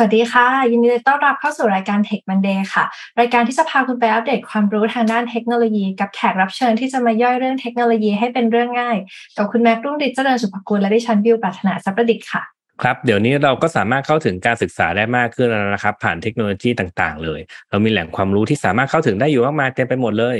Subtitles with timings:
[0.00, 2.84] วัสดีค่ะ ยินดีต้อนรับเข้าสู่รายการ Tech Monday ค่ะ
[3.20, 8.96] รายการที่จะพาคุณไปอัปเดตความรู้ทางด้านเทคโนโลยี กับแขกรับเชิญที่จะมาย่อยเรื่องเทคโนโลยีให้เป็นเรื่องง่าย
[9.36, 12.42] กับคุณแม็กรุ่งฤทธิ์เจริญสุภกุลและดิฉันบิวปรัชนาสัพประดิษฐ์ค่ะ
[12.82, 17.40] ครับเดี๋ยวนี้เราก็สามารถเข้าถึงการศึกษาได้มากขึ้นแล้วนะครับ ผ่านเทคโนโลยีต่างๆ เลย
[17.70, 20.36] เรามีแหล่งความรู้ที่สามารถเข้าถึงได้อยู่มากมายเต็มไปหมดเลย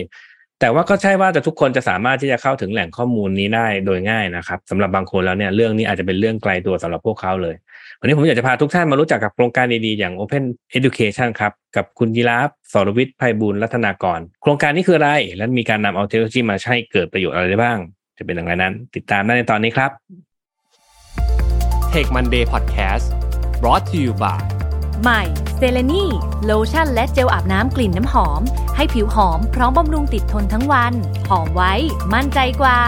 [0.60, 7.54] แต่ว่าก็ใช่ว่าจะทุกคนจะสามารถที่จะเข้าถึงแหล่งข้อมูลนี้ได้โดยง่ายนะครับสำหรับบางคนแล้วเนี่ยเรื่องนี้อาจจะเป็นเรื่องไกลตัวสำหรับพวกเขาเลย
[8.00, 10.44] วันนี้ผมอยากจะพาทุกท่านมารู้จักกับโครงการดีๆ อย่าง Open
[10.76, 17.78] Education ครับ กับคุณยีราฟสรวิทย์ไพบูลรัตนากร โครงการนี้คืออะไร และมีการนำเอาเทคโนโลยีมาใช้เกิดประโยชน์อะไรได้บ้าง
[18.18, 19.90] จะเป็นอย่างไรนั้น ติดตามได้ในตอนนี้ครับ
[21.92, 23.06] Take Monday Podcast
[23.62, 24.59] brought to you by
[25.02, 25.22] ใหม่
[25.56, 26.04] เซเลนี
[26.44, 28.40] โลชั่นและเจลอาบน้ำกลิ่นน้ำหอม
[28.76, 30.92] ให้ผิวหอมพร้อมบำรุงติดทนทั้งวัน
[31.28, 31.72] หอมไว้
[32.14, 32.80] มั่นใจกว่า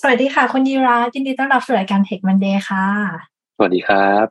[0.00, 2.86] สวัสดีค่ะคุณยีรายินดีต้อนรับสู่รายการ Tech Monday ค่ะ
[3.56, 4.26] สวัสดีครับ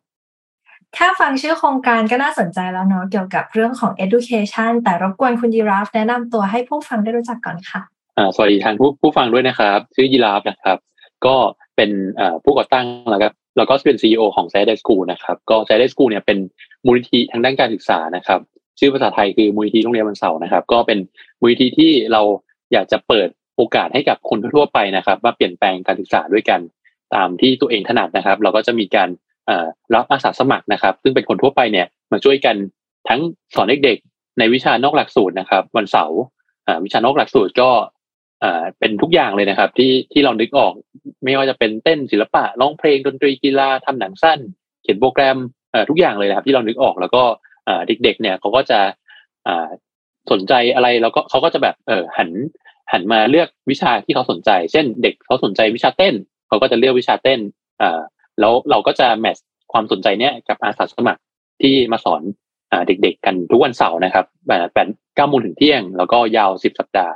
[0.95, 7.81] แค่ฟังชื่อโครงการก็น่าสนใจแล้วเนาะเกี่ยวกับเรื่องของ education แต่รบกวนคุณยีราฟแนะนำตัวให้ผู้ฟังได้รู้จักก่อนค่ะ
[8.17, 10.77] อ่าสวัสดีทางผู้ผู้ฟังด้วยนะครับ ชื่อยีราฟนะครับ
[11.25, 11.35] ก็
[11.75, 11.91] เป็น
[12.43, 16.37] ผู้ก่อตั้งแล้วครับแล้วก็เป็นซีอของ s ซ d e School นะครับก็ s ซ d e School เนี่ยเป็น
[16.85, 18.39] มูลนิธิทางด้านการศึกษานะครับ
[18.79, 20.99] ชื่อภาษาไทยคือมูลนิธิโรงเรียนวันเสาร์นะครับ ก็เป็น
[21.39, 22.21] มูลนิธิที่เรา
[22.73, 26.59] อยากจะเปิดโอกาสให้กับคนทั่วไปนะครับมาเปลี่ยนแปลงการศึกษาด้วยกัน
[27.13, 29.09] ตามที่ตัวเองถนัดนะครับ เราก็จะมีการ
[29.95, 32.55] รับอาสาสมัครนะครับ ซึ่งเป็นคนทั่วไปเนี่ยมาช่วยกัน
[33.09, 33.21] ทั้ง
[33.55, 36.19] สอนเด็กๆในวิชานอกหลักสูตรนะครับ วันเสาร์
[36.83, 37.69] วิชานอกหลักสูตรก็
[38.79, 40.73] เป็นทุกอย่างเลยนะครับ ที่ที่เรานึกออก
[41.23, 44.39] ไม่ว่าจะเป็นเต้นศิลปะร้องเพลงดนตรีกีฬาทำหนังสั้น
[44.83, 45.37] เขียนโปรแกรม
[45.89, 47.23] ทุกอย่างเลยนะครับ ที่เรานึกออกแล้วก็
[47.87, 48.79] เด็ก ๆ เนี่ยเขาก็จะ
[50.31, 52.29] สนใจอะไรแล้วก็เขาก็จะแบบเออหัน
[52.91, 56.15] หันมาเลือกวิชาที่เขาสนใจ เช่น เด็กเขาสนใจวิชาเต้น
[56.47, 57.39] เขาก็จะเลือกวิชาเต้น
[57.81, 58.01] อ่า
[58.39, 59.37] แล้วเราก็จะแมท
[59.73, 61.21] ความสนใจเนี้ยกับอาสาสมัคร
[61.61, 62.21] ที่มาสอน
[62.71, 64.25] อเด็กๆกันทุกวันเสาร์นะครับ
[64.73, 67.13] แปดเก้าโมงถึงเที่ยง แล้วก็ยาวสิบสัปดาห์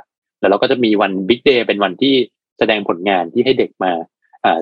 [0.48, 2.14] แล้วเราก็จะมีวันบิ๊กเดย์เป็นวันที่
[2.58, 3.92] แสดงผลงานที่ให้เด็กมา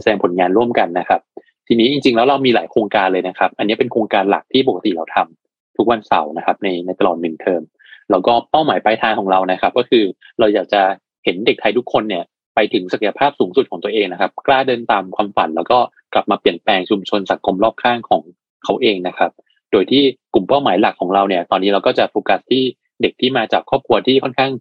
[0.01, 1.21] แสดงผลงานร่วมกันนะครับ
[1.69, 7.63] ทีนี้จริงๆแล้วเรามีหลายโครงการเลยนะครับ อันนี้เป็นโครงการหลักที่ปกติเราทำทุกวันเสาร์นะครับ ในในตลอดหนึ่งเทอม
[8.11, 10.05] แล้วก็เป้าหมายปลายทางของเรานะครับ ก็คือ
[10.39, 10.83] เราอยากจะ
[11.25, 12.25] เห็นเด็กไทยทุกคนเนี่ย
[12.55, 15.79] ไปถึงศักยภาพสูงสุดของตัวเองนะครับ กล้าเดินตามความฝัน แล้วก็
[16.15, 18.23] กลับมาเปลี่ยนแปลงชุมชนสังคมรอบข้างของ
[18.65, 19.31] เขาเองนะครับ
[19.73, 20.03] โดยที่
[20.35, 22.63] กลุ่มเป้าหมายหลักของเราเนี่ย ตอนนี้เราก็จะโฟกัสที่
[23.03, 24.53] เด็กที่มาจากครอบครัวที่ค่อนข้าง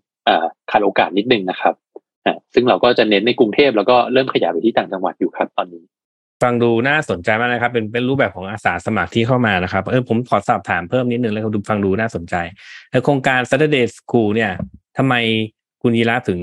[0.72, 1.74] ขาดโอกาสนิดนึงนะครับ
[2.54, 5.84] ซึ่งเราก็จะเน้นในกรุงเทพแล้วก็เริ่มขยายไปที่ต่างจังหวัดอยู่ครับตอนนี้
[6.44, 12.36] ฟังดูน่าสนใจมากนะครับ เป็นเป็นรูปแบบของอาสาสมัครที่เข้ามานะครับเออผมขอสอบถามเพิ่มนิดนึงแล้วดูฟังดูน่าสนใจ
[12.92, 14.52] ในโครงการ Saturday School เนี่ย
[14.98, 15.14] ทำไม
[15.82, 16.40] คุณยีราถึง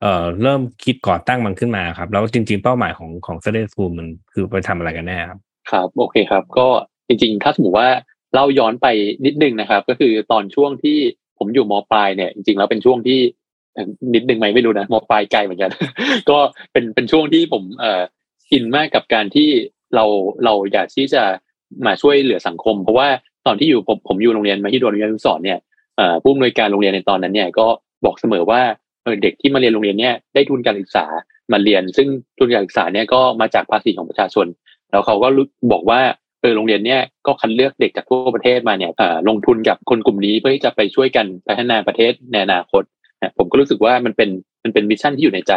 [0.00, 5.38] เอ่อเริ่มคิดก่อตั้งมันขึ้นมาครับ แล้วจริง ๆ เป้าหมายของของ Saturday School มันคือไปทำอะไรกันแน่ครับ
[5.70, 6.68] ครับโอเคครับ ก็
[7.08, 7.88] จริง ๆ ถ้าสมมติว่า
[8.34, 8.86] เล่าย้อนไป
[9.24, 10.98] นิดนึงนะครับ ก็คือตอนช่วงที่
[11.38, 13.20] ผมอยู่มปลายเนี่ยจริงๆแล้วเป็นช่วงที่
[14.14, 15.70] นิดนึงไหมไม่รู้นะมปลายไกลเหมือนกัน
[16.30, 16.38] ก็
[16.72, 18.02] เป็นเป็นช่วงที่ผมเอ่อ
[18.52, 19.48] อินมากกับการที่
[19.94, 20.04] เรา
[20.44, 21.22] เราอยากที่จะ
[21.86, 23.08] มาช่วยเหลือสังคม เพราะว่า
[23.46, 25.58] ตอนที่อยู่ผมผมอยู่โรงเรียนมาที่โดนโรงเรียนสอนเนี่ย
[26.22, 27.66] ผู้อำนวยการโรงเรียนในตอนนั้นเนี่ยก็
[28.04, 28.60] บอกเสมอว่า
[29.22, 31.04] เด็กที่มาเรียนโรงเรียนเนี่ยได้ทุนการศึกษา
[31.52, 32.08] มาเรียน ซึ่ง
[32.38, 34.46] ทุนการศึกษาเนี่ยก็มาจากภาษีของประชาชน
[34.90, 35.28] แล้วเขาก็
[35.72, 36.00] บอกว่า
[36.44, 38.92] เออโรงเรียนเนี่ยก็คัดเลือกเด็กจากทั่วประเทศมาเนี่ย
[39.28, 42.82] ลงทุนกับคนกลุ่มนี้เพื่อที่จะไปช่วยกันพัฒนาประเทศในอนาคต
[43.38, 44.30] ผมก็รู้สึกว่ามันเป็น
[44.64, 45.52] มันเป็น mission ที่อยู่ในใจ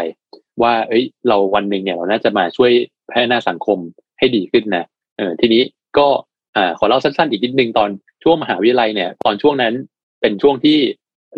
[0.61, 2.71] ว่า เอ้ย เราวันหนึ่งเนี่ยเราน่าจะมาช่วย
[3.11, 3.77] พัฒนาสังคม
[4.19, 4.85] ให้ดีขึ้นนะ
[5.17, 5.63] เออทีนี้
[5.97, 6.07] ก็
[6.55, 7.89] อ่าขอเล่าสั้นๆอีกนิดนึงตอน
[8.23, 9.73] ช่วงมหาวิทยาลัยเนี่ย ตอนช่วงนั้น
[10.21, 10.77] เป็นช่วงที่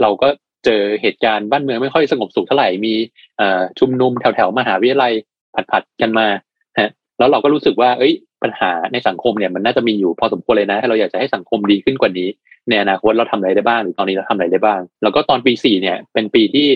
[0.02, 0.30] เราก็
[0.66, 2.94] เจอเหตุการณ์บ้านเมืองไม่ค่อยสงบสุขเท่าไหร่มี
[3.80, 5.14] ชุมนุมแถวๆมหาวิทยาลัย
[5.72, 6.28] ผัดๆกันมา
[6.80, 8.14] ฮะแล้วเราก็รู้สึกว่า เอ้ย
[8.44, 12.30] ปัญหาในสังคมเนี่ยมันน่าจะมีอยู่พอสมควรเลยนะ ถ้าเราอยากจะให้สังคมดีขึ้นกว่านี้
[12.70, 16.68] ในอนาคตเราทำอะไรได้บ้างหรือตอนนี้เราทำอะไรได้บ้าง แล้วก็ตอนปีสี่เนี่ยเป็นปีที่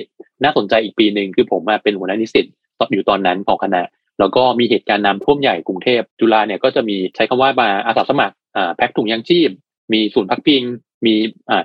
[0.44, 2.46] น่าสนใจอีกปีหนึ่งคือผมมาเป็นหัวหน้านิสิต
[2.94, 3.82] อยู่ตอนนั้นของคณะ
[4.20, 8.36] แล้วก็มีเหตุการณ์น้ำท่วมใหญ่กรุงเทพจุฬาเนี่ยก็จะมีใช้คำว่ามาอาสาสมัคร
[8.76, 9.50] แพ็คถุงยางชีพ
[9.94, 10.62] มีศูนย์พักพิง
[11.06, 11.16] มี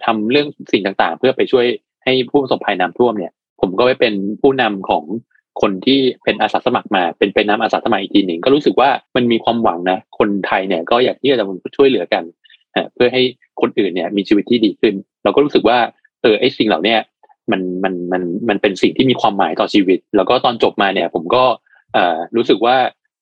[0.06, 1.66] ทำเรื่องสิ่งต่างๆ เพื่อไปช่วย
[2.04, 5.04] ให้ผู้ประสบภัยน้ำท่วมเนี่ย ผมก็ไปเป็นผู้นำของ
[5.60, 11.46] คนที่เป็นอาสาสมัครมาเป็นเป็นน้ำอาสาสมัครอีกทีหนึ่งก็รู้สึกว่ามันมีความหวังนะ คนไทยเนี่ยก็อยากที่จะ
[11.76, 12.24] ช่วยเหลือกัน
[12.94, 13.22] เพื่อให้
[13.60, 14.94] คนอื่นเนี่ยมีชีวิตที่ดีขึ้น
[15.24, 15.78] เราก็รู้สึกว่า
[16.22, 16.96] เออไอสิ่งเหล่านี้
[17.50, 21.44] มันมันมันมันเป็นสิ่งที่มีความหมายต่อชีวิต แล้วก็ตอนจบมาเนี่ย ผมก็
[22.36, 22.76] รู้สึกว่า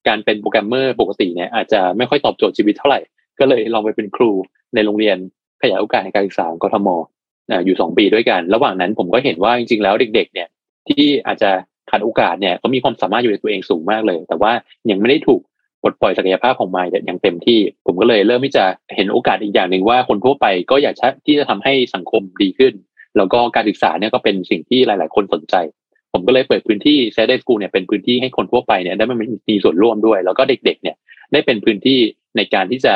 [0.08, 3.00] การเป็นโปรแกรมเมอร์ปกติเนี่ยอาจจะไม่ค่อยตอบโจทย์ชีวิตเท่าไหร่
[3.38, 4.30] ก็เลยลองไปเป็นครู
[4.74, 5.16] ในโรงเรียน
[5.62, 6.88] ขยายโอกาสในการศึกษากทม
[7.64, 10.48] อยู่สองปีด้วยกัน ระหว่างนั้นผมก็เห็นว่าจริงๆแล้วเด็ก ๆ เนี่ย
[10.88, 11.50] ที่อาจจะ
[11.90, 14.52] ขาดโอกาสเนี่ยเขามีความสามารถอยู่ในตัวเองสูงมากเลย แต่ว่า
[14.90, 15.40] ยังไม่ได้ถูก
[15.82, 18.64] ปลดปล่อยศักยภาพของมายอย่างเต็มที่ ผมก็เลยเริ่มที่จะ
[18.96, 20.94] เห็นโอกาสอีกอย่างหนึ่งว่าคนทั่วไปก็อยาก
[21.26, 22.74] ที่จะทำให้สังคมดีขึ้น
[23.16, 25.54] แล้วก็การศึกษาเนี่ยก็เป็นสิ่งที่หลาย ๆ คนสนใจ
[26.12, 29.16] ผมก็เลยเปิดพื้นที่เซเดสกูเนี่ยเป็นพื้นที่ให้คนทั่วไปเนี่ยได้มา
[29.48, 30.96] มีส่วนร่วมด้วย แล้วก็เด็ก ๆ เนี่ย
[31.32, 31.98] ได้เป็นพื้นที่
[32.36, 32.94] ในการที่จะ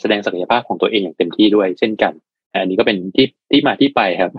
[0.00, 2.12] แสดงศักยภาพของตัวเองอย่างเต็มที่ด้วย เช่นกัน
[2.52, 4.32] อันนี้ก็เป็นที่ที่มาที่ไปครับ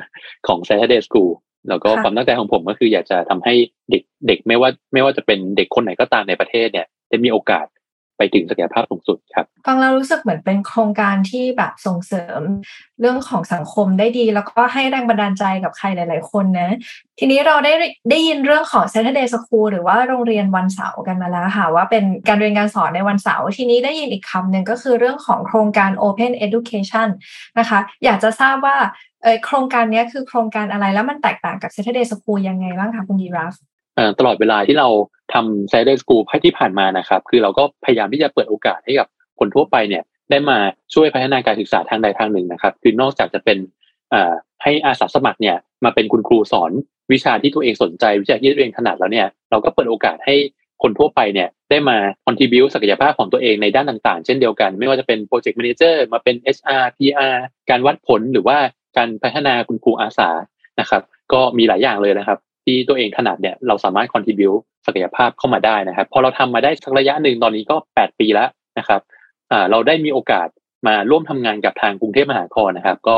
[0.47, 1.31] ของ Saturday School
[1.69, 3.53] แล้วก็ความตั้งใจของผมก็คืออยากจะทำให้
[3.89, 7.65] เด็กเด็กไม่ว่าไม่ว่าจะเป็นเด็กคนไหนก็ตามในประเทศเนี่ยได้มีโอกาส
[8.17, 12.41] ไปถึงศักยภาพสูงสุดครับฟังแล้วรู้สึกเหมือนเป็นโครงการที่แบบส่งเสริม
[12.99, 16.69] เรื่องของสังคมได้ดี แล้วก็ให้แรงบันดาลใจกับใครหลาย ๆ คนนะ
[17.19, 17.73] ทีนี้เราได้
[18.09, 27.09] ได้ยินเรื่องของ Saturday School หรือว่าโรงเรียนวันเสาร์กันมาแล้วค่ะ ว่าเป็นการเรียนการสอนในวันเสาร์ทีนี้ได้ยินอีกคำหนึ่งก็คือเรื่องของโครงการ Open Education
[27.59, 28.77] นะคะ อยากจะทราบว่า
[29.45, 33.53] โครงการนี้คือโครงการอะไรแล้วมันแตกต่างกับ Saturday School ยังไงบ้างคะคุณยีราฟ
[34.19, 34.87] ตลอดเวลาที่เรา
[35.33, 39.07] ทำ Saturday School ที่ผ่านมานะครับ คือเราก็พยายามที่จะเปิดโอกาสให้กับ
[39.39, 40.57] คนทั่วไปเนี่ย ได้มา
[40.93, 43.57] ช่วยพัฒนาการศึกษาทางใดทางหนึ่งนะครับ คือนอกจากจะเป็น
[44.63, 46.71] ให้อาสาสมัครเนี่ยมาเป็นคุณครูสอน
[47.11, 50.35] วิชาที่ตัวเองสนใจวิชาที่ตัวเองถนัดแล้วเนี่ยเราก็เปิดโอกาสให้
[50.83, 57.35] คนทั่วไปเนี่ยได้มา contribu ศักยภาพของตัวเองในด้านต่างๆ เช่นเดียวกัน ไม่ว่าจะเป็น project manager มาเป็น HR PR
[57.69, 58.57] การวัดผลหรือว่า
[58.97, 60.29] การพัฒนาคุณครูอาสา
[60.79, 61.01] นะครับ
[61.33, 64.51] ก็มีหลายอย่างเลยนะครับ ที่ตัวเองถนัดเนี่ยเราสามารถ contribute
[64.85, 68.49] ศักยภาพเข้ามาได้นะครับ พอเราทำมาได้สักระยะหนึ่งตอนนี้ก็ 8 ปีแล้ว
[68.79, 69.01] นะครับ
[69.71, 70.47] เราได้มีโอกาส
[70.87, 73.17] มาร่วมทำงานกับทางกรุงเทพมหานครนะครับ ก็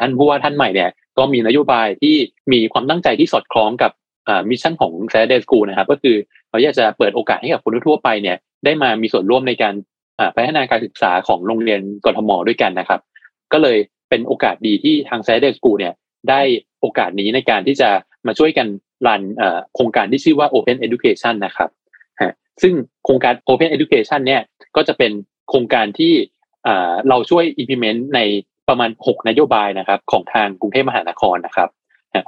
[0.00, 2.16] ท่านผู้ว่าท่านใหม่เนี่ยก็มีนโยบายที่
[2.52, 3.92] มีความตั้งใจที่สอดคล้องกับ
[4.50, 6.16] mission ของ Saturday School นะครับ ก็คือ
[6.50, 9.74] เราอยากจะเปิดโอกาสให้กับคนทั่วไปเนี่ยได้มามีส่วนร่วมในการ
[10.36, 13.00] พัฒนาการศึกษาของโรงเรียนกรทมด้วยกันนะครับ
[13.52, 13.78] ก็เลย
[14.14, 15.94] เป็นโอกาสดีที่ทาง Saturday School เนี่ย
[16.30, 16.40] ได้
[16.80, 17.90] โอกาสนี้ในการที่จะ
[18.26, 18.66] มาช่วยกัน
[19.06, 19.22] รัน
[19.74, 21.70] โครงการที่ชื่อว่า Open Education นะครับ
[22.62, 22.74] ซึ่ง
[23.04, 24.42] โครงการ Open Education เนี่ย
[24.76, 25.12] ก็จะเป็น
[25.48, 26.12] โครงการที่
[27.08, 28.20] เราช่วย implement ใน
[28.68, 31.68] ประมาณ 6 นโยบายนะครับของทางกรุงเทพมหานครนะครับ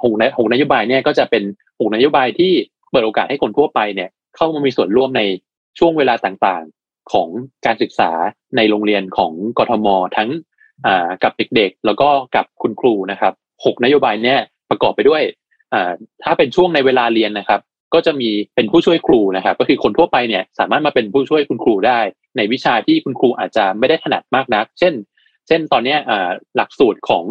[0.02, 1.42] หกหกนโยบายเนี่ยก็จะเป็น
[1.80, 2.52] หกนโยบายที่
[2.90, 5.22] เปิดโอกาสให้คนทั่วไปเนี่ยเข้ามามีส่วนร่วมใน
[5.78, 7.28] ช่วงเวลาต่างๆของ
[7.66, 8.10] การศึกษา
[8.56, 9.86] ในโรงเรียนของกทม
[10.16, 10.30] ทั้ง
[11.23, 13.32] กับเด็กๆ แล้วก็กับคุณครูนะครับ
[13.64, 14.38] หกนโยบายเนี่ย
[14.70, 15.23] ประกอบไปด้วย
[16.23, 17.61] ถ้าเป็นช่วงในเวลาเรียนนะครับ
[17.94, 21.99] ก็จะมีเป็นผู้ช่วยครูนะครับ ก็คือคนทั่วไปเนี่ยสามารถมาเป็นผู้ช่วยคุณครูได้
[22.37, 24.94] ในวิชาที่คุณครูอาจจะไม่ได้ถนัดมากนัก เช่น
[25.46, 25.96] เช่นตอนนี้
[26.56, 27.25] หลักสูตรของ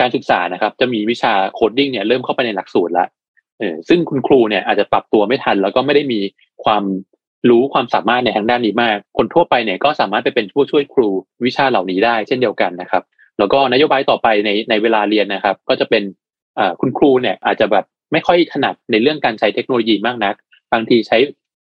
[0.00, 3.08] การศึกษานะครับ จะมีวิชา coding เนี่ยเริ่มเข้าไปในหลักสูตรแล้ว
[3.58, 6.20] เออซึ่งคุณครูเนี่ยอาจจะปรับตัวไม่ทัน แล้วก็ไม่ได้มี
[6.64, 6.82] ความ
[7.48, 11.08] รู้ความสามารถในทางด้านนี้มาก คนทั่วไปเนี่ยก็สามารถไปเป็นผู้ช่วยครู
[11.44, 13.02] วิชาเหล่านี้ได้เช่นเดียวกันนะครับ
[13.38, 16.02] แล้วก็นโยบายต่อไปในในเวลาเรียนนะครับ ก็จะเป็น
[16.80, 20.34] คุณครูเนี่ยอาจจะแบบไม่ค่อยถนัดในเรื่องการใช้เทคโนโลยีมากนัก
[20.72, 21.18] บางทีใช้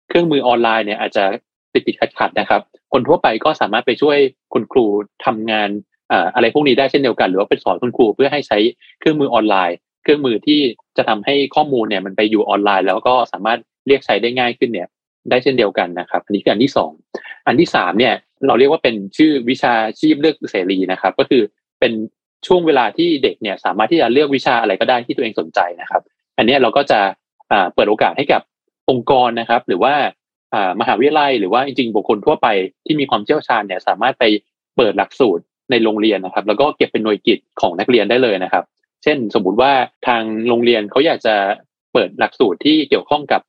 [0.08, 1.24] เครื่องมือออนไลน์เนี่ยอาจจะ
[1.72, 2.60] ติดติดขัดขัดนะครับ
[2.92, 4.18] คนทั่วไปก็สามารถไปช่วย
[4.52, 4.86] คุณครู
[5.26, 5.68] ทำงาน
[6.34, 8.58] อะไรพวกนี้ได้เช่นเดียวกัน หรือว่าไปสอนคุณครูเพื่อให้ใช้
[9.00, 10.60] เครื่องมือออนไลน์ เครื่องมือที่
[10.96, 14.88] จะทำให้ข้อมูลเนี่ยมันไปอยู่ออนไลน์ แล้วก็สามารถเรียกใช้ได้ง่ายขึ้นเนี่ย
[15.30, 16.90] ได้เช่นเดียวกันนะครับอันนี้คืออันที่สอง
[17.46, 18.14] อันที่สามเนี่ย
[18.46, 21.42] เราเรียกว่าเป็นชื่อวิชาชีพเลือกเสรีนะครับ ก็คือ
[21.80, 21.92] เป็น
[22.46, 26.02] ช่วงเวลาที่เด็กเนี่ยสามารถที่จะเลือกวิชาอะไรก็ได้ที่ตัวเองสนใจนะครับ
[26.38, 27.00] อันนี้เราก็จะ
[27.74, 28.42] เปิดโอกาสให้กับ
[28.90, 29.94] องค์กรนะครับ หรือว่า
[30.80, 32.48] มหาวิทยาลัย หรือว่าจริงๆบุคคลทั่วไป
[32.86, 34.24] ที่มีความเชี่ยวชาญเนี่ยสามารถไป
[34.76, 38.64] เปิดหลักสูตรในโรงเรียนนะครับ แล้วก็เก็บเป็นหน่วยกิตของนักเรียนได้เลยนะครับ
[39.02, 39.72] เช่น สมมติว่า
[40.06, 41.34] ทางโรงเรียนเขาอยากจะ
[41.92, 43.40] เปิดหลักสูตรที่เกี่ยวข้องกับ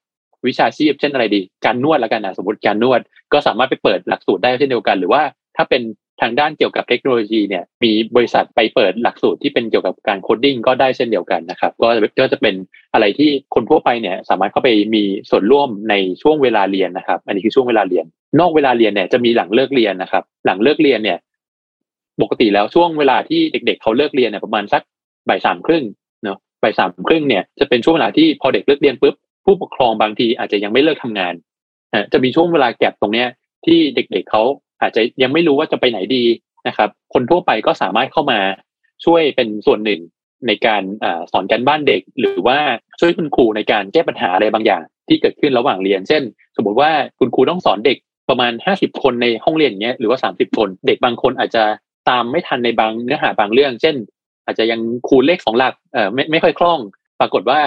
[0.47, 3.01] วิชาชีพเช่นอะไรดี การนวดแล้วกันนะสมมติการนวด
[3.33, 5.21] ก็สามารถไปเปิดหลักสูตรได้เช่นเดียวกัน หรือว่า
[5.57, 5.81] ถ้าเป็น
[6.21, 11.89] ทางด้านเกี่ยวกับเทคโนโลยีเนี่ยมีบริษัทไปเปิดหลักสูตรที่เป็นเกี่ยวกับการ coding ก็ได้เช่นเดียวกันนะครับก็
[12.19, 12.55] ก็จะเป็น
[12.93, 18.05] อะไรที่คนทั่วไปเนี่ยสามารถเข้าไปมีส่วนร่วมในช่วงเวลาเรียนนะครับ อันนี้คือช่วงเวลาเรียน
[18.39, 21.17] นอกเวลาเรียนเนี่ยจะมีหลังเลิกเรียนนะครับ หลังเลิกเรียนเนี่ย
[22.21, 24.81] ปกติแล้วช่วงเวลาที่เด็ก ๆเขาเลิกเรียนเนี่ยประมาณสัก
[25.29, 25.83] บ่ายสามครึ่ง
[26.23, 29.15] เนาะบ่ายสามครึ่งเนี่ยจะเป็นช่วงเวลาที่พอเด็กเลิกเรียนปุ๊บ
[29.47, 31.33] ผู้ปกครองบางทีอาจจะยังไม่เลิกทำงาน
[32.13, 33.27] จะมีช่วงเวลาแก็บตรงเนี้ย
[33.65, 34.43] ที่เด็กๆเขา
[34.81, 36.23] อาจจะยังไม่รู้ว่าจะไปไหนดี
[36.67, 38.39] นะครับ คนทั่วไปก็สามารถเข้ามา
[39.05, 40.01] ช่วยเป็นส่วนหนึ่ง
[40.47, 42.57] ในการอสอนการบ้านเด็ก หรือว่า
[42.99, 46.23] ช่วยคุณครูในการแก้ปัญหาอะไรบางอย่าง ที่เกิดขึ้นระหว่างเรียน เช่น
[46.55, 47.97] สมมติว่าคุณครูต้องสอนเด็ก
[48.29, 51.63] ประมาณห้าสิบคนในห้องเรียนเงี้ยหรือว่าสามสิบคน เด็กบางคนอาจจะ
[52.09, 53.95] ตามไม่ทันในบางเนื้อหาบางเรื่อง เช่น
[54.45, 56.79] อาจจะยังคูณเลขสองหลักเอ่อไม่ไม่ค่อยคล่อง
[57.19, 57.59] ปรากฏว่า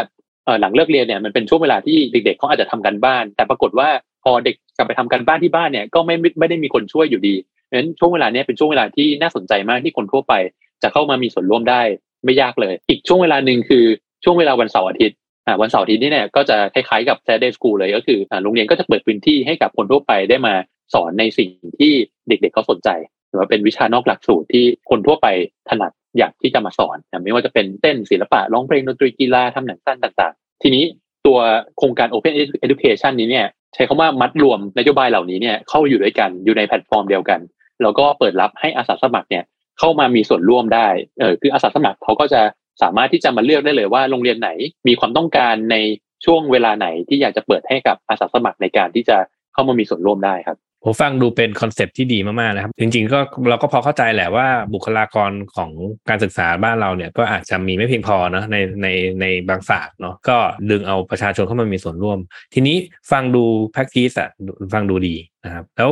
[0.60, 3.88] หลังเลิกเรียนเนี่ยมันเป็นช่วงเวลาที่เด็กๆเขาอาจจะทำกันบ้าน แต่ปรากฏว่า
[4.24, 10.34] พอเด็กกลับไปทำกันบ้านที่บ้านเนี่ยก็ไม่ไม่ได้มีคนช่วยอยู่ดีเพราะฉะนั้นช่วงเวลานี้เป็นช่วงเวลาที่น่าสนใจมากที่คนทั่วไป
[10.82, 11.82] จะเข้ามามีส่วนร่วมได้
[12.24, 13.84] ไม่ยากเลย อีกช่วงเวลาหนึ่งคือ
[14.24, 15.16] ช่วงเวลาวันเสาร์อาทิตย์
[15.60, 20.54] วันเสาร์อาทิตย์นี้เนี่ยก็จะคล้ายๆกับ Saturday School เลยก็คือโรงเรียนก็จะเปิดพื้นที่ให้กับคนทั่วไปได้มา
[20.94, 21.92] สอนในสิ่งที่
[22.28, 22.88] เด็กๆเขาสนใจ
[23.28, 25.26] หรือว่าเป็นวิชานอกหลักสูตรที่คนทั่วไป
[25.68, 30.84] ถนัด อยากที่จะมาสอนไม่ว่าจะเป็นเต้นศิลปะร้องเพลงดนตรีกีฬาทำหนังสั้นต่างๆ ทีนี้
[31.26, 31.38] ตัว
[31.78, 37.40] โครงการ Open Education นี้เนี่ยใช้คำว่ามัดรวมนโยบายเหล่านี้เนี่ยเข้าอยู่ด้วยกันอยู่ในแพลตฟอร์มเดียวกัน
[37.82, 39.44] แล้วก็เปิดรับให้อาสาสมัครเนี่ย
[39.78, 40.88] เข้ามามีส่วนร่วมได้
[41.20, 42.42] เออคืออาสาสมัครเขาก็จะ
[42.82, 44.50] สามารถที่จะมาเลือกได้เลยว่าโรงเรียนไหน
[44.88, 45.76] มีความต้องการใน
[46.24, 49.16] ช่วงเวลาไหนที่อยากจะเปิดให้กับอาสาสมัครในการที่จะ
[49.52, 55.70] เข้ามามีส่วนร่วมได้ครับ ผมฟังดูเป็นคอนเซปที่ดีมากๆนะครับ จริง ๆ ก็เราก็พอเข้าใจแหละว่าบุคลากรของ
[56.08, 58.88] การศึกษาบ้านเราเนี่ยก็อาจจะมีไม่เพียงพอเนาะในใน
[59.20, 60.36] ในบางศาสตร์เนาะก็
[60.70, 62.18] ดึงเอาประชาชนเข้ามามีส่วนร่วม
[62.54, 62.76] ทีนี้
[63.10, 64.30] ฟังดูแพ็กทีสอะ
[64.74, 65.90] ฟังดูดีนะครับ แล้ว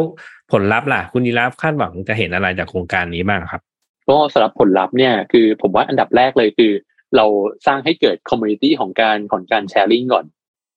[0.52, 3.62] ผลลัพธ์ล่ะ คุณยีราฟคาดหวังจะเห็นอะไรจากโครงการนี้บ้างครับ
[4.08, 6.72] ก็สำหรับผลลัพธ์เนี่ยคือผมว่าอันดับแรกเลยคือ
[7.16, 7.26] เรา
[7.66, 10.24] สร้างให้เกิด community ของการของการ sharing ก่อน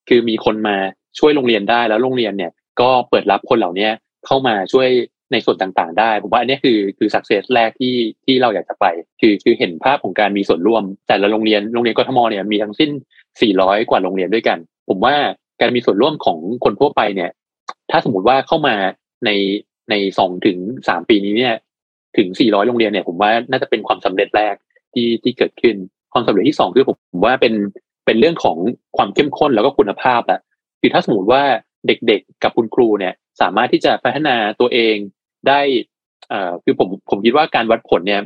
[0.09, 0.77] คือมีคนมา
[1.19, 3.89] ช่วยโรงเรียนได้แล้วโรงเรียนเนี่ย ก็เปิดรับคนเหล่านี้
[4.25, 4.89] เข้ามาช่วย
[5.31, 8.85] ในส่วนต่างๆ ได้ ผมว่าอันนี้คือคือ success แรกที่ที่เราอยากจะไป
[9.21, 12.91] คือคือเห็นภาพของการมีส่วนร่วม แต่ละโรงเรียนโรงเรียนกทมเนี่ยมีทั้งสิ้น
[13.39, 14.57] 400 กว่าโรงเรียนด้วยกัน
[14.89, 15.15] ผมว่า
[15.61, 17.29] การมีส่วนร่วมของคนทั่วไปเนี่ย
[17.91, 18.75] ถ้าสมมติว่าเข้ามา
[19.25, 19.29] ใน
[19.89, 21.55] ในสองถึงสามปีนี้เนี่ย
[22.17, 24.55] ถึง 400 โรงเรียนเนี่ยผมว่าน่าจะเป็นความสำเร็จแรก
[24.93, 25.75] ที่ที่เกิดขึ้น
[26.13, 27.53] ความสำเร็จที่สองคือผมว่าเป็น
[28.05, 28.57] เป็นเรื่องของ
[28.97, 30.39] ความเข้มข้นแล้วก็คุณภาพอะ
[30.81, 31.43] คือถ้าสมมติว่า
[31.87, 34.95] เด็กๆ กับคุณครูเนี่ย สามารถที่จะพัฒนาตัวเอง
[35.47, 35.61] ได้
[36.31, 38.21] อ่คือผมผมคิดว่าการวัดผลเนี่ย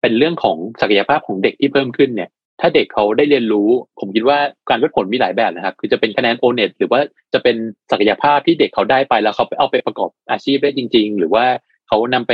[0.00, 2.30] เป็นเรื่องของศักยภาพของเด็กที่เพิ่มขึ้นเนี่ย
[2.60, 3.68] ถ้าเด็กเขาได้เรียนรู้
[4.00, 4.38] ผมคิดว่า
[4.70, 7.00] การวัดผลมีหลายแบบนะครับ คือจะเป็นคะแนนโอเน็ตหรือว่า
[7.34, 7.56] จะเป็น
[7.90, 11.44] ศักยภาพที่เด็กเขาได้ไปแล้วเขาไปเอาไปประกอบอาชีพได้จริง ๆ หรือว่า
[11.88, 12.32] เขานำไป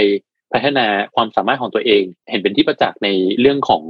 [0.53, 3.09] พัฒนาความสามารถของตัวเอง เห็นเป็นที่ประจักษ์ใน
[3.41, 3.83] เรื่องของ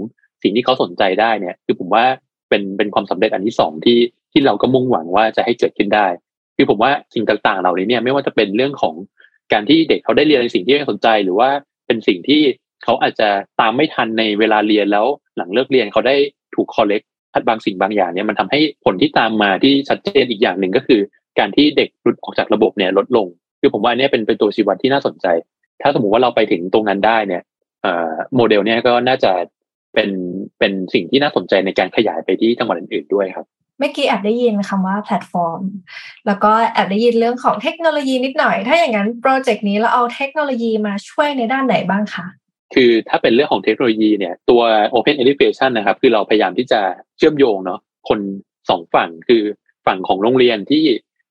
[0.42, 2.04] สิ่งที่เขาสนใจได้เนี่ย คือผมว่า
[2.48, 3.98] เป็นเป็นความสำเร็จอันที่สองที่
[4.32, 6.06] ที่เราก็มุ่งหวังว่าจะให้เกิดขึ้นได้
[6.58, 8.94] คือผมว่าสิ่งต่างๆ เหล่านี้เนี่ยไม่ว่าจะเป็นเรื่องของ
[9.52, 11.48] การที่เด็กเขาได้เรียนในสิ่งที่เขาสนใจหรือว่า
[11.86, 12.42] เป็นสิ่งที่
[12.84, 13.28] เขาอาจจะ
[13.60, 16.16] ตามไม่ทันในเวลาเรียนแล้วหลังเลิกเรียนเขาได้
[16.54, 21.00] ถูก correct บางสิ่งบางอย่างเนี่ยมันทำให้ผลที่ตามมาที่ชัดเจนอีกอย่างหนึ่งก็คือ
[21.38, 23.26] การที่เด็กหลุดออกจากระบบเนี่ยลดลง
[23.60, 25.26] คือผมว่านี่เป็นเป็นตัวชี้วัดที่น่าสนใจ
[25.82, 27.42] ถ้าสมมติว่าเราไปถึงตรงนั้นได้เนี่ย
[28.36, 29.32] โมเดลเนี่ยก็น่าจะ
[29.94, 30.10] เป็น
[30.58, 33.46] เป็นสิ่งที่น่าสนใจในการขยายไปที่จังหวัดอื่นๆด้วยครับ
[33.78, 35.60] เมื่อกี้แอบได้ยินคำว่าแพลตฟอร์ม
[36.26, 42.26] แล้วก็แอบได้ยินเรื่องของเทคโนโลยีนิดหน่อย ถ้าอย่างนั้น project นี้เราเอาเทคโนโลยีมาช่วยในด้านไหนบ้างคะ
[42.74, 44.62] คือถ้าเป็นเรื่องของเทคโนโลยีเนี่ยตัว
[44.94, 46.80] Open Education นะครับ คือเราพยายามที่จะ
[47.18, 48.20] เชื่อมโยงเนาะคน
[48.68, 49.42] สองฝั่งคือ
[49.86, 50.84] ฝั่งของโรงเรียนที่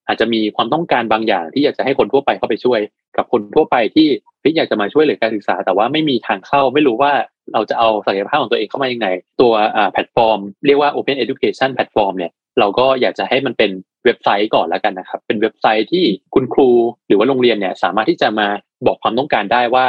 [0.08, 2.80] อาจจะมีความต้องการบางอย่างที่อยากจะให้คนทั่วไปเข้าไปช่วย
[3.18, 4.08] กับคนทั่วไปที่
[4.48, 7.14] ที่อยากจะมาช่วยเหลือการศึกษา แต่ว่าไม่มีทางเข้าไม่รู้ว่า
[7.54, 9.08] เราจะเอาศักยภาพของตัวเองเข้ามายังไง
[9.42, 9.54] ตัว
[9.92, 13.72] แพลตฟอร์ม เรียกว่า Open Education Platform เนี่ยเราก็อยากจะให้มันเป็น
[14.06, 16.70] เว็บไซต์ก่อนแล้วกันนะครับ เป็นเว็บไซต์ที่คุณครู
[17.08, 18.48] หรือว่าโรงเรียนเนี่ยสามารถที่จะมา
[18.88, 19.86] บอกความต้องการได้ว่า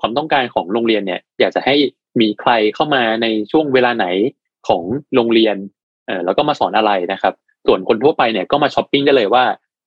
[0.00, 1.74] ความต้องการของโรงเรียนเนี่ยอยากจะให้
[2.20, 4.06] มีใครเข้ามาในช่วงเวลาไหน
[4.68, 4.82] ของ
[5.14, 5.56] โรงเรียน
[6.06, 7.34] เออแล้วก็มาสอนอะไรนะครับ
[7.66, 9.44] ส่วนคนทั่วไปเนี่ยก็มาช้อปปิ้งได้เลยว่า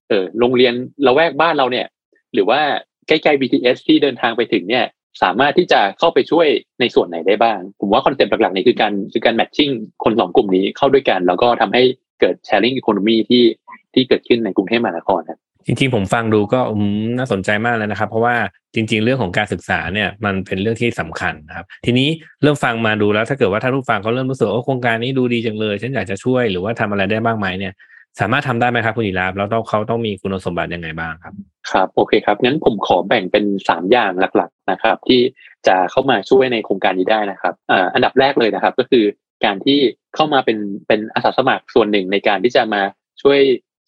[0.10, 0.74] เออโรงเรียน
[1.04, 1.88] เราแถวบ้านเราเนี่ย
[2.34, 2.62] หรือว่า
[3.10, 4.86] ใกล้ๆ BTS ที่เดินทางไปถึงเนี่ย
[5.24, 6.48] สามารถที่จะเข้าไปช่วย
[6.80, 9.70] ในส่วนไหนได้บ้าง ผมว่า concept หลักๆนี่คือการคือการ matching
[10.04, 11.84] คนสองกลุ่มนี้เข้าด้วยกัน แล้วก็ทำให้
[12.20, 13.44] เกิด sharing economy ที่
[13.94, 16.60] ที่เกิดขึ้นในกรุงเทพมหานครครับจริงๆผมฟังดูก็
[17.18, 18.36] น่าสนใจมากเลยนะครับ เพราะว่า
[18.76, 22.10] จริง ๆ เรื่องของการศึกษาเนี่ยมันเป็นเรื่องที่สำคัญนะครับ ทีนี้
[22.42, 27.74] เริ่มฟังมาดูแล้วถ้าเกิดว่าท่านผู้ฟังเขาเริ่มรู้สึกว่าโครงการนี้ดูดีจังเลย ฉันอยากจะช่วยหรือว่าทำอะไรได้บ้างไหมเนี่ย
[28.20, 31.34] สามารถทำได้ไหมครับคุณอิราบแล้วต้องเขาต้องมีคุณสมบัติยังไงบ้างครับ
[31.72, 35.22] ครับโอเคครับงั้นผมขอแบ่งเป็นสามอย่างหลักๆนะครับ ที่
[35.68, 37.54] จะเข้ามาช่วยในโครงการนี้ได้นะครับ
[37.94, 39.06] อันดับแรกเลยนะครับ ก็คือ
[39.46, 39.80] การที่
[40.16, 42.82] เข้ามาเป็นเป็นอาสาสมัครส่วนหนึ่งในการที่จะมา
[43.22, 43.40] ช่วย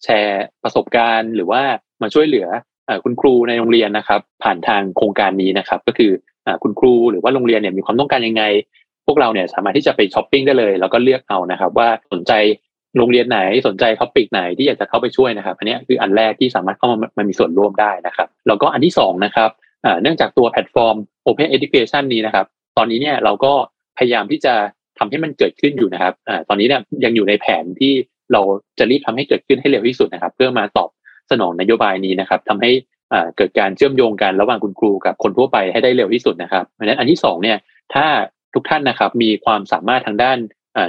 [0.04, 1.62] แชร์ประสบการณ์ หรือว่า
[2.02, 2.46] มาช่วยเหลือ
[3.04, 6.12] คุณครูในโรงเรียนนะครับ ผ่านทางโครงการนี้นะครับ ก็คือ
[6.62, 8.44] คุณครูหรือว่าโรงเรียนเนี่ยมีความต้องการยังไง
[9.06, 12.32] พวกเราเนี่ยสามารถที่จะไปช้อปปิ้งได้เลย แล้วก็เลือกเอานะครับ ว่าสนใจ
[12.96, 19.50] โรงเรียนไหนสนใจ topic ไหนที่อยากจะเข้าไปช่วยนะครับ อันนี้คืออันแรกที่สามารถเข้ามามามีส่วนร่วมได้นะครับ แล้วก็อันที่2นะครับ
[20.02, 20.96] เนื่องจากตัวแพลตฟอร์ม
[21.26, 22.46] Open Education นี้นะครับ
[22.78, 23.52] ตอนนี้เนี่ยเราก็
[23.98, 24.54] พยายามที่จะ
[24.98, 27.92] ทำให้มันเกิดขึ้นอยู่นะครับอตอนนี้เนี่ยยังอยู่ในแผนที่
[28.32, 28.40] เรา
[28.78, 30.88] จะรีบทำให้เกิดขึ้นให้เร็วที่สุดนะครับ เพื่อมาตอบ
[31.30, 32.70] สนองนโยบายนี้นะครับทำให้
[33.36, 37.58] เกิดการเชื่อมโยงกันระหว่างคุณครูกับคนทั่วไปให้ได้เร็วที่สุดนะครับเพราะฉะนั้นอันที่2เนี่ย
[37.94, 38.06] ถ้า
[38.54, 40.38] ทุกท่านนะครับมีความสามารถทางด้าน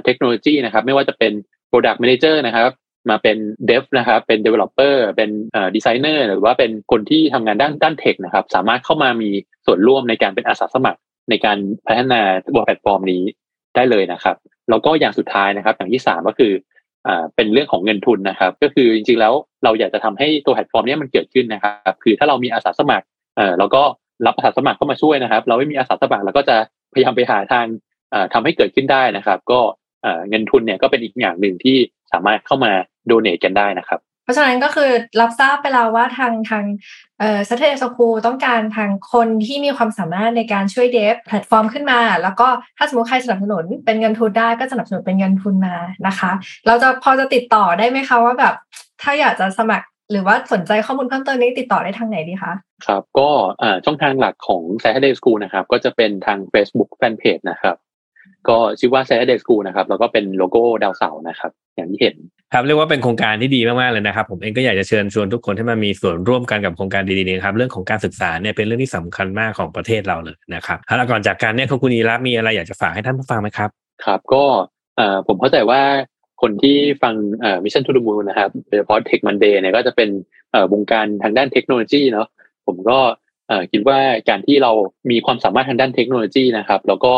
[0.03, 1.33] เทคโนโลยีนะครับ ไม่ว่าจะเป็น
[1.74, 2.72] Product Manager นะครับ
[3.10, 3.38] มาเป็น
[3.70, 5.30] Dev นะครับ เป็น Developer เป็น
[5.75, 9.30] ดีไซเนอร์หรือว่าเป็นคนที่ทำงานด้านด้าน tech นะครับ สามารถเข้ามามี
[9.65, 11.00] ส่วนร่วมในการเป็นอาสาสมัคร
[11.30, 12.22] ในการพัฒนา
[12.56, 13.24] ตัวแพลตฟอร์มนี้
[13.75, 14.36] ได้เลยนะครับ
[14.70, 16.53] แล้วก็อย่างสุดท้ายนะครับ อย่างที่สามก็คือ
[17.08, 23.84] อ่าเป็นเรื่องของเงินทุนนะครับ ก็คือจริงๆแล้วเราอยากจะทำให้ตัวแพลตฟอร์มนี้มันเกิดขึ้นนะครับ คือถ้าเรามีอาสาสมัครเอ่อเราก็
[24.25, 26.56] รับอาสาสมัครเข้ามาช่วยนะครับ เราไม่มีอาสาสมัครเราก็จะ
[26.94, 27.65] พยายามไปหาทาง
[28.13, 29.60] อ่าทำให้เกิดขึ้นได้นะครับ ก็
[30.29, 31.77] เงินทุนเนี่ยก็เป็นอีกอย่างหนึ่งที่
[32.12, 32.72] สามารถเข้ามา
[33.07, 34.91] โดเนทกันได้นะครับ เพราะฉะนั้นก็คือ
[35.22, 36.65] รับทราบไปแล้วว่าทางทาง
[37.19, 45.75] เอ่อ Saturday School ต้องการทางคนที่มีความสามารถในการช่วยเดฟแพลตฟอร์มขึ้นมา แล้วก็ถ้าสมมติใครสนับสนุนเป็นเงินทุนได้ก็สนับสนุนเป็นเงินทุนมา
[46.07, 46.31] นะคะ
[46.67, 48.53] เราจะพอจะติดต่อได้ไหมคะว่าแบบ
[49.01, 52.53] ถ้าอยากจะสมัครหรือว่าสนใจข้อมูลเพิ่มเติมนี้ติดต่อได้ทางไหนดีคะ
[52.86, 53.29] ครับ ก็
[53.62, 57.75] อ่าช่องทางหลักของ Saturday School นะครับ ก็จะเป็นทาง Facebook Fanpage นะครับ
[58.50, 62.16] ก็ชื่อว่า Saturday School นะครับ แล้วก็เป็นโลโก้ดาวเสาร์นะครับ อย่างที่เห็น
[62.54, 73.70] ครับเรียกว่าเป็นโครงการที่ดีมากๆเลยนะครับ ผมเองก็อยากจะเชิญชวนทุกคนให้มามีส่วนร่วมกันกับโครงการดีๆนี้ครับเรื่องของการศึกษาเนี่ยเป็นเรื่องที่สำคัญมากของประเทศเราเลยนะครับแล้วก่อนจากการเนี่ยคุณนีรับมีอะไรอยากจะฝากให้ท่านผู้ฟังไหมครับ
[74.06, 74.44] ครับ ก็
[74.98, 75.82] เอ่อผมเข้าใจว่า
[76.42, 80.10] คนที่ฟังเอ่อ Mission to the Moon นะครับโดยเฉพาะ Tech Monday เนี่ยก็จะเป็น
[80.52, 82.28] เอ่อวงการทางด้านเทคโนโลยีเนาะ
[82.68, 83.00] ผมก็
[83.48, 84.72] เอ่อคิดว่าการที่เรา
[85.12, 87.16] มีความสามารถทางด้านเทคโนโลยีนะครับ แล้วก็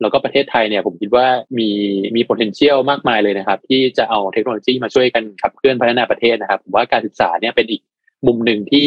[0.00, 1.26] แล้วก็ประเทศไทยเนี่ยผมคิดว่า
[1.58, 1.70] มี
[2.16, 7.82] มี potential มากมายเลยนะครับ ที่จะเอาเทคโนโลยีมาช่วยกันขับเคลื่อนพัฒนาประเทศนะครับผมว่าการศึกษาเนี่ยเป็นอีก
[8.26, 8.86] มุมหนึ่งที่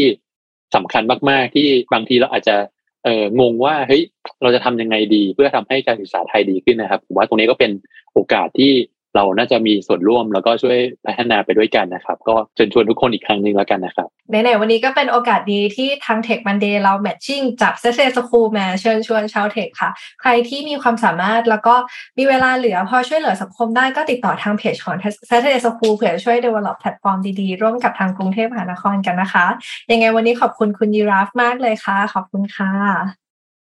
[0.76, 2.56] สำคัญมาก ๆ ที่บางทีเราอาจจะ
[3.04, 4.04] เอองงว่าเฮ้ย
[4.42, 7.72] เราจะทำยังไงดี เพื่อทำให้การศึกษาไทยดีขึ้นนะครับผมว่าตรงนี้ก็เป็น
[8.14, 8.72] โอกาสที่
[9.16, 19.90] เราน่าจะมีส่วนร่วมแล้วก็ช่วยพัฒนาไปด้วยกันนะครับ ก็เชิญชวนทุกคนอีกครั้งหนึ่งแล้วกันนะครับไหนๆวันนี้ก็เป็นโอกาสดีที่ทาง Tech Monday เราแมทชิ่งจับ Saturday School มาเชิญชวนชาวเทคค่ะ
[20.22, 21.76] ใครที่มีความสามารถแล้วก็
[22.18, 24.96] มีเวลาเหลือพอช่วยเหลือสังคมได้ก็ติดต่อทางเพจของ
[25.30, 29.46] Saturday School เผื่อช่วย develop แพลตฟอร์มดีๆ ร่วมกับทางกรุงเทพมหานครกันนะคะ
[29.92, 32.72] ยังไงวันนี้ขอบคุณคุณยีราฟมากเลยค่ะ ขอบคุณค่ะ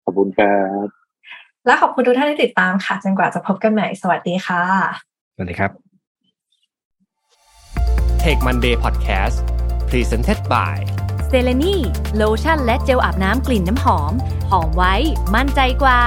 [0.04, 0.86] ขอบคุณครับ
[1.66, 5.07] และขอบคุณทุกท่านที่ติดตามค่ะ จนกว่าจะพบกันใหม่ สวัสดีค่ะ
[5.40, 5.72] สวัสดีครับ
[8.22, 9.36] Tech Monday Podcast
[9.88, 10.76] presented by
[11.28, 11.76] เซเลนี
[12.16, 14.12] โลชั่นและเจลอาบน้ำกลิ่นน้ำหอม
[14.50, 14.94] หอมไว้
[15.34, 16.00] มั่นใจกว่า